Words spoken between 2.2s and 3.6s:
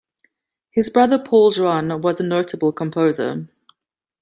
notable composer.